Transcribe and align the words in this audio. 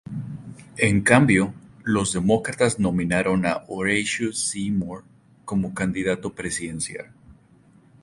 En 0.77 1.01
cambio, 1.01 1.53
los 1.83 2.11
demócratas 2.13 2.79
nominaron 2.79 3.45
a 3.45 3.65
Horatio 3.67 4.33
Seymour 4.33 5.03
como 5.45 5.75
candidato 5.75 6.33
presidencial. 6.33 7.11